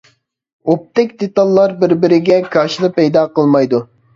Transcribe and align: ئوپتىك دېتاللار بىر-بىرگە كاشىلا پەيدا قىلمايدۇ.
ئوپتىك 0.71 1.13
دېتاللار 1.19 1.75
بىر-بىرگە 1.83 2.41
كاشىلا 2.57 2.93
پەيدا 2.99 3.25
قىلمايدۇ. 3.37 3.87